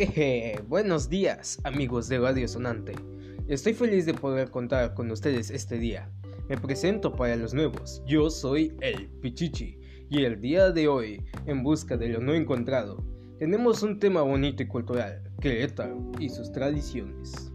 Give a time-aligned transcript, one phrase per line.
[0.68, 2.94] Buenos días, amigos de Radio Sonante.
[3.48, 6.10] Estoy feliz de poder contar con ustedes este día.
[6.48, 8.02] Me presento para los nuevos.
[8.06, 9.78] Yo soy el Pichichi
[10.08, 13.04] y el día de hoy, en busca de lo no encontrado,
[13.38, 17.52] tenemos un tema bonito y cultural, Querétaro y sus tradiciones.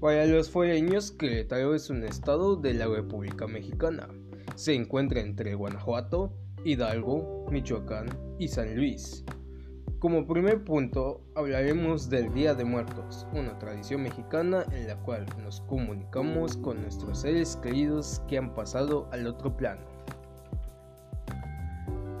[0.00, 4.08] Para los foreños, Querétaro es un estado de la República Mexicana.
[4.56, 6.32] Se encuentra entre Guanajuato,
[6.64, 8.08] Hidalgo, Michoacán
[8.40, 9.24] y San Luis.
[10.04, 15.62] Como primer punto, hablaremos del Día de Muertos, una tradición mexicana en la cual nos
[15.62, 19.80] comunicamos con nuestros seres queridos que han pasado al otro plano.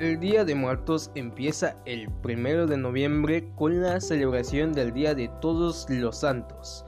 [0.00, 5.28] El Día de Muertos empieza el 1 de noviembre con la celebración del Día de
[5.42, 6.86] Todos los Santos,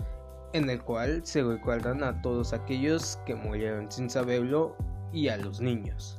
[0.55, 4.75] en el cual se recuerdan a todos aquellos que murieron sin saberlo
[5.13, 6.19] y a los niños.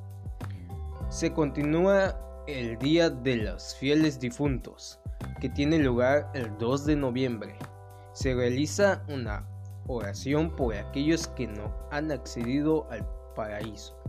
[1.10, 2.16] Se continúa
[2.48, 5.02] el Día de los Fieles Difuntos,
[5.42, 7.58] que tiene lugar el 2 de noviembre.
[8.14, 9.46] Se realiza una
[9.88, 14.02] oración por aquellos que no han accedido al paraíso.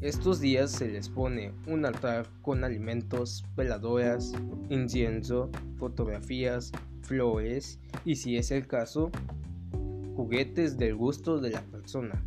[0.00, 4.32] Estos días se les pone un altar con alimentos, veladoras,
[4.70, 9.10] incienso, fotografías, flores y si es el caso,
[10.16, 12.24] juguetes del gusto de la persona.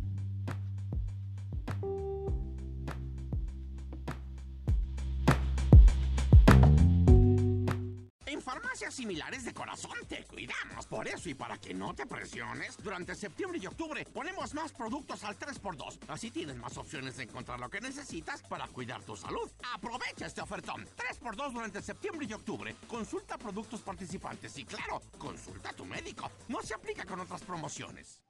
[8.64, 10.86] Farmacias similares de corazón te cuidamos.
[10.86, 15.22] Por eso y para que no te presiones, durante septiembre y octubre ponemos más productos
[15.24, 15.98] al 3x2.
[16.08, 19.50] Así tienes más opciones de encontrar lo que necesitas para cuidar tu salud.
[19.74, 20.86] Aprovecha este ofertón.
[20.96, 22.74] 3x2 durante septiembre y octubre.
[22.88, 26.30] Consulta productos participantes y claro, consulta a tu médico.
[26.48, 28.22] No se aplica con otras promociones.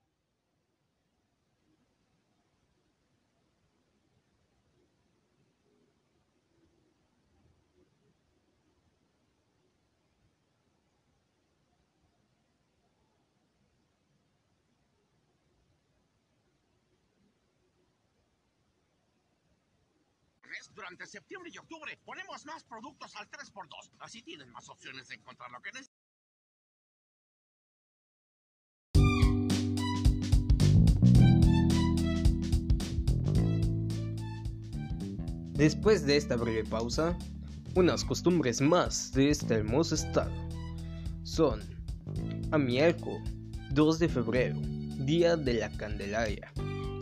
[20.74, 23.90] Durante septiembre y octubre ponemos más productos al 3x2.
[24.00, 26.04] Así tienes más opciones de encontrar lo que necesitas.
[35.54, 37.16] Después de esta breve pausa,
[37.76, 40.32] unas costumbres más de este hermoso estado
[41.22, 41.62] son
[42.50, 43.22] Amielco,
[43.70, 46.52] 2 de febrero, Día de la Candelaria,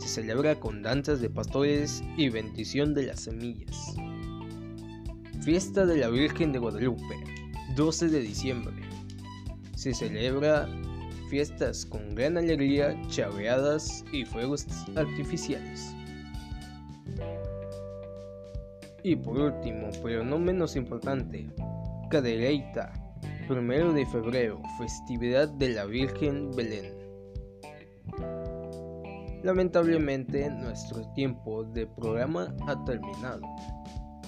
[0.03, 3.95] se celebra con danzas de pastores y bendición de las semillas.
[5.41, 7.15] Fiesta de la Virgen de Guadalupe,
[7.77, 8.75] 12 de diciembre.
[9.77, 10.67] Se celebra
[11.29, 15.95] fiestas con gran alegría, chaveadas y fuegos artificiales.
[19.03, 21.47] Y por último, pero no menos importante,
[22.09, 22.91] Cadereyta,
[23.49, 27.02] 1 de febrero, festividad de la Virgen Belén.
[29.43, 33.41] Lamentablemente nuestro tiempo de programa ha terminado,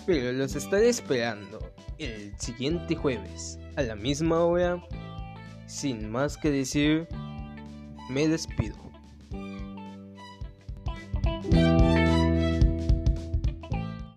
[0.06, 1.60] pero los estaré esperando
[1.98, 4.84] el siguiente jueves a la misma hora.
[5.68, 7.08] Sin más que decir,
[8.10, 8.76] me despido.